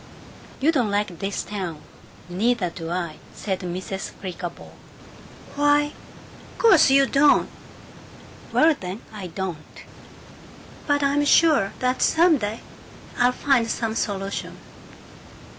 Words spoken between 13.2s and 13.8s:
find